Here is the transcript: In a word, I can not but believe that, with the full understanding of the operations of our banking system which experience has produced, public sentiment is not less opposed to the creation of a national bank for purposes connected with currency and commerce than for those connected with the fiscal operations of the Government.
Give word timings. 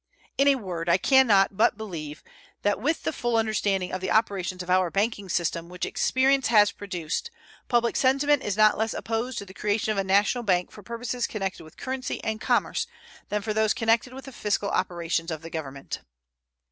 In 0.35 0.47
a 0.47 0.55
word, 0.55 0.89
I 0.89 0.97
can 0.97 1.27
not 1.27 1.55
but 1.55 1.77
believe 1.77 2.23
that, 2.63 2.81
with 2.81 3.03
the 3.03 3.13
full 3.13 3.37
understanding 3.37 3.91
of 3.91 4.01
the 4.01 4.09
operations 4.09 4.63
of 4.63 4.69
our 4.71 4.89
banking 4.89 5.29
system 5.29 5.69
which 5.69 5.85
experience 5.85 6.47
has 6.47 6.71
produced, 6.71 7.29
public 7.69 7.95
sentiment 7.95 8.41
is 8.41 8.57
not 8.57 8.79
less 8.79 8.95
opposed 8.95 9.37
to 9.37 9.45
the 9.45 9.53
creation 9.53 9.91
of 9.91 9.99
a 9.99 10.03
national 10.03 10.43
bank 10.43 10.71
for 10.71 10.81
purposes 10.81 11.27
connected 11.27 11.63
with 11.63 11.77
currency 11.77 12.19
and 12.23 12.41
commerce 12.41 12.87
than 13.29 13.43
for 13.43 13.53
those 13.53 13.75
connected 13.75 14.11
with 14.11 14.25
the 14.25 14.31
fiscal 14.31 14.71
operations 14.71 15.29
of 15.29 15.43
the 15.43 15.51
Government. 15.51 15.99